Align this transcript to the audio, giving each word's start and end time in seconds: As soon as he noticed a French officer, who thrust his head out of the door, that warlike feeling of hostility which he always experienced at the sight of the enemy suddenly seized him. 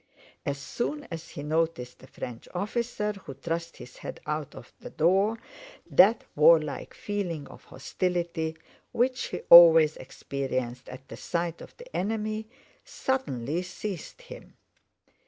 As 0.47 0.57
soon 0.57 1.07
as 1.11 1.29
he 1.29 1.43
noticed 1.43 2.01
a 2.01 2.07
French 2.07 2.47
officer, 2.55 3.11
who 3.11 3.35
thrust 3.35 3.77
his 3.77 3.97
head 3.97 4.19
out 4.25 4.55
of 4.55 4.73
the 4.79 4.89
door, 4.89 5.37
that 5.91 6.23
warlike 6.35 6.95
feeling 6.95 7.47
of 7.49 7.65
hostility 7.65 8.57
which 8.93 9.25
he 9.25 9.41
always 9.51 9.97
experienced 9.97 10.89
at 10.89 11.07
the 11.07 11.17
sight 11.17 11.61
of 11.61 11.77
the 11.77 11.95
enemy 11.95 12.47
suddenly 12.83 13.61
seized 13.61 14.23
him. 14.23 14.55